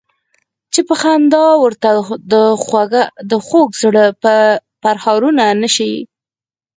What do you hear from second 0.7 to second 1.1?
چې په